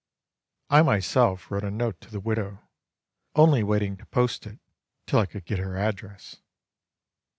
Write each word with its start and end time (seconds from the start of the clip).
I 0.71 0.81
myself 0.81 1.51
wrote 1.51 1.63
a 1.63 1.69
note 1.69 2.01
to 2.01 2.09
the 2.09 2.19
widow, 2.19 2.67
only 3.35 3.61
waiting 3.61 3.97
to 3.97 4.05
post 4.07 4.47
it 4.47 4.57
till 5.05 5.19
I 5.19 5.27
could 5.27 5.45
get 5.45 5.59
her 5.59 5.77
address. 5.77 6.37